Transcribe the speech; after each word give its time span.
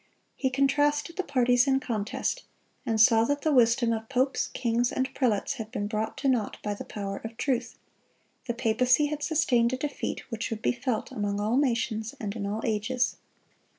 He 0.35 0.49
contrasted 0.49 1.15
the 1.15 1.23
parties 1.23 1.67
in 1.67 1.79
contest, 1.79 2.41
and 2.87 2.99
saw 2.99 3.23
that 3.25 3.41
the 3.43 3.53
wisdom 3.53 3.93
of 3.93 4.09
popes, 4.09 4.47
kings, 4.47 4.91
and 4.91 5.13
prelates 5.13 5.53
had 5.57 5.69
been 5.71 5.85
brought 5.85 6.17
to 6.17 6.27
naught 6.27 6.57
by 6.63 6.73
the 6.73 6.83
power 6.83 7.17
of 7.23 7.37
truth. 7.37 7.77
The 8.47 8.55
papacy 8.55 9.05
had 9.05 9.21
sustained 9.21 9.73
a 9.73 9.77
defeat 9.77 10.21
which 10.31 10.49
would 10.49 10.63
be 10.63 10.71
felt 10.71 11.11
among 11.11 11.39
all 11.39 11.55
nations 11.55 12.15
and 12.19 12.35
in 12.35 12.47
all 12.47 12.61
ages. 12.65 13.17